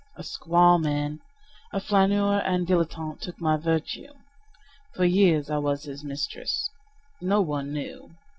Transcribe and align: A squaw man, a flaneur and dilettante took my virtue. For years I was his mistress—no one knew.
A 0.15 0.23
squaw 0.23 0.81
man, 0.81 1.19
a 1.71 1.79
flaneur 1.79 2.39
and 2.43 2.65
dilettante 2.65 3.19
took 3.19 3.39
my 3.39 3.55
virtue. 3.55 4.11
For 4.95 5.05
years 5.05 5.51
I 5.51 5.59
was 5.59 5.83
his 5.83 6.03
mistress—no 6.03 7.39
one 7.39 7.71
knew. 7.71 8.09